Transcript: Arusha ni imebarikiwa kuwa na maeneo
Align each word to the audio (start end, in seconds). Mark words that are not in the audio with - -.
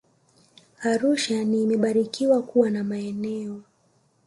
Arusha 0.83 1.43
ni 1.43 1.61
imebarikiwa 1.63 2.41
kuwa 2.43 2.69
na 2.69 2.83
maeneo 2.83 3.61